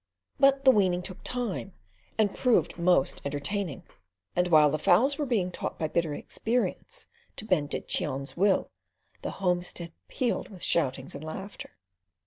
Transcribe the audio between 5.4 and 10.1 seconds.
taught by bitter experience to bend to Cheon's will, the homestead